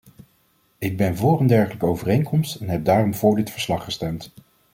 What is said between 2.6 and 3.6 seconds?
heb daarom voor dit